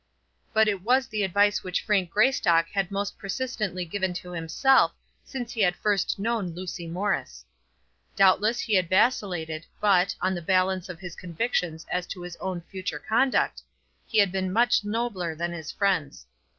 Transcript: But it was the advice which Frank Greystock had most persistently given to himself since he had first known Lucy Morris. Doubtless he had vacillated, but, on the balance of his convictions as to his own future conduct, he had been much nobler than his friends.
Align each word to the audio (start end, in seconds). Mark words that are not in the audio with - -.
But 0.51 0.67
it 0.67 0.81
was 0.81 1.05
the 1.05 1.21
advice 1.21 1.63
which 1.63 1.83
Frank 1.83 2.09
Greystock 2.09 2.69
had 2.71 2.89
most 2.89 3.19
persistently 3.19 3.85
given 3.85 4.13
to 4.15 4.31
himself 4.31 4.93
since 5.23 5.51
he 5.53 5.61
had 5.61 5.75
first 5.75 6.17
known 6.17 6.55
Lucy 6.55 6.87
Morris. 6.87 7.45
Doubtless 8.15 8.59
he 8.61 8.73
had 8.73 8.89
vacillated, 8.89 9.67
but, 9.79 10.15
on 10.19 10.33
the 10.33 10.41
balance 10.41 10.89
of 10.89 10.99
his 10.99 11.15
convictions 11.15 11.85
as 11.91 12.07
to 12.07 12.23
his 12.23 12.35
own 12.37 12.61
future 12.61 12.97
conduct, 12.97 13.61
he 14.07 14.17
had 14.17 14.31
been 14.31 14.51
much 14.51 14.83
nobler 14.83 15.35
than 15.35 15.51
his 15.51 15.71
friends. 15.71 16.25